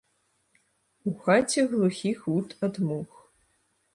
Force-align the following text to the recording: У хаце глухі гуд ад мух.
У 1.09 1.11
хаце 1.27 1.65
глухі 1.75 2.11
гуд 2.23 2.55
ад 2.69 2.73
мух. 2.89 3.11